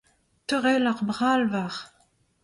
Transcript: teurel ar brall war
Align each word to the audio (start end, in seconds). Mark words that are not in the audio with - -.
teurel 0.47 0.89
ar 0.91 0.99
brall 1.09 1.43
war 1.51 1.75